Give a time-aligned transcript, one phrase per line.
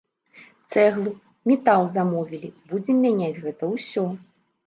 [0.75, 1.11] Цэглу,
[1.51, 4.03] метал замовілі, будзем мяняць гэта ўсё.